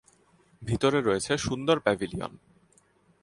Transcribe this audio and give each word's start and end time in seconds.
ভিতরে 0.61 0.99
রয়েছে 1.01 1.33
সুন্দর 1.37 1.77
প্যাভিলিয়ন। 1.79 2.33